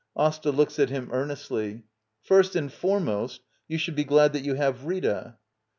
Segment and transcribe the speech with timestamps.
[0.15, 0.49] Asta.
[0.49, 1.83] [Looks at him earnestly.]
[2.23, 5.37] First and foremost, you should be glad that you have Rita.